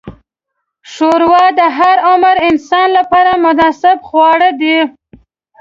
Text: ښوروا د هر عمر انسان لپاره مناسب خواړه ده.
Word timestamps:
ښوروا 0.91 1.43
د 1.59 1.61
هر 1.77 1.97
عمر 2.09 2.35
انسان 2.49 2.87
لپاره 2.97 3.31
مناسب 3.45 3.97
خواړه 4.07 4.49
ده. 4.61 4.79